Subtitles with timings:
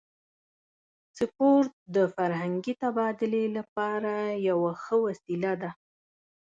[1.17, 4.13] سپورت د فرهنګي تبادلې لپاره
[4.49, 5.71] یوه ښه وسیله ده.